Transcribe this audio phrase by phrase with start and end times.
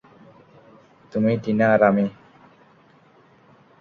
[1.11, 2.05] তুমি, টিনা আর আমি।